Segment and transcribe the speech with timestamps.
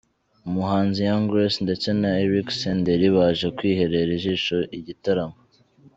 [0.47, 5.37] Umuhanzi Young Grace ndetse na Eric Senderi baje kwihera ijisho igitaramo.